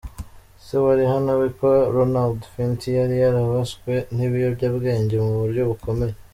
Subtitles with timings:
[0.65, 6.13] Se wa Rihanna witwa Ronald Fenty yari yarabaswe n’ibiyobyabwenge mu buryo bukomeye.